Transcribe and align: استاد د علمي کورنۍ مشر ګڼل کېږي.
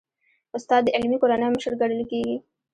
استاد 0.57 0.81
د 0.85 0.89
علمي 0.95 1.17
کورنۍ 1.21 1.47
مشر 1.55 1.73
ګڼل 1.81 2.01
کېږي. 2.11 2.35